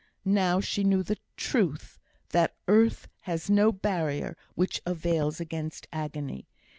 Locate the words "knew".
0.83-1.03